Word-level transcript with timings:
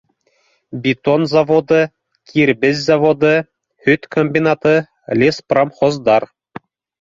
Бетон 0.85 1.25
заводы, 1.33 1.81
кир 2.31 2.51
бес 2.63 2.79
заводы, 2.87 3.33
һөт 3.89 4.09
комбинаты, 4.17 4.75
леспромхоздар 5.21 6.29